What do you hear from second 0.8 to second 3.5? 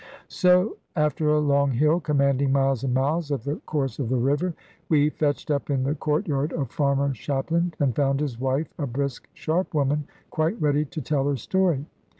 after a long hill, commanding miles and miles of